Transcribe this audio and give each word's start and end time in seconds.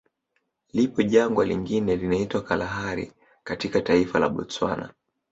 Lipo 0.73 1.01
Jangwa 1.03 1.45
lingine 1.45 1.95
linaitwa 1.95 2.41
Kalahari 2.41 3.11
katika 3.43 3.81
taifa 3.81 4.19
la 4.19 4.29
Botswana 4.29 4.93